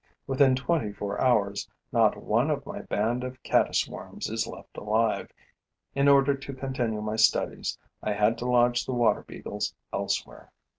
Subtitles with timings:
[0.25, 5.29] Within twenty four hours, not one of my band of caddis worms is left alive.
[5.93, 10.53] In order to continue my studies, I had to lodge the water beetles elsewhere.